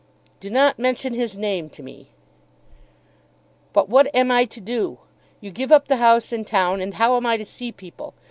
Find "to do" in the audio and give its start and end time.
4.45-4.97